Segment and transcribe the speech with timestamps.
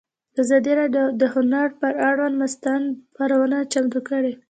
[0.41, 4.31] ازادي راډیو د هنر پر اړه مستند خپرونه چمتو کړې.